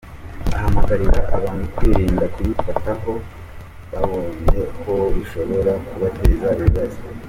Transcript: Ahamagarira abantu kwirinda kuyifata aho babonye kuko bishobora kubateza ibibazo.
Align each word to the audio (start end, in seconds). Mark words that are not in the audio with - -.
Ahamagarira 0.55 1.19
abantu 1.37 1.63
kwirinda 1.75 2.25
kuyifata 2.33 2.91
aho 2.97 3.13
babonye 3.91 4.61
kuko 4.73 4.93
bishobora 5.15 5.73
kubateza 5.87 6.47
ibibazo. 6.59 6.99